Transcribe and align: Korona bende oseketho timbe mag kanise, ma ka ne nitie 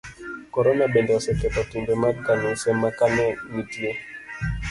Korona 0.53 0.85
bende 0.93 1.11
oseketho 1.19 1.61
timbe 1.71 1.93
mag 2.03 2.15
kanise, 2.25 2.69
ma 2.81 2.89
ka 2.97 3.07
ne 3.15 3.27
nitie 3.53 3.91